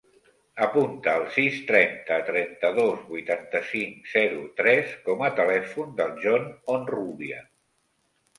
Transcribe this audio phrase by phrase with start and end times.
[0.67, 7.45] Apunta el sis, trenta, trenta-dos, vuitanta-cinc, zero, tres com a telèfon del Jon Onrubia.